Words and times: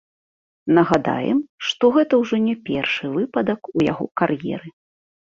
Нагадаем, 0.77 1.43
што 1.69 1.93
гэта 1.99 2.13
ўжо 2.23 2.35
не 2.49 2.57
першы 2.73 3.13
выпадак 3.21 3.73
у 3.77 3.89
яго 3.93 4.05
кар'еры. 4.25 4.69